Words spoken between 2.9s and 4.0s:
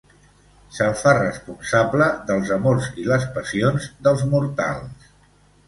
i les passions